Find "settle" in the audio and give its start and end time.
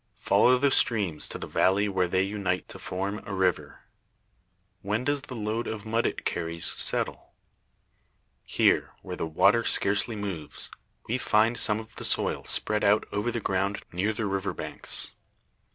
6.71-7.35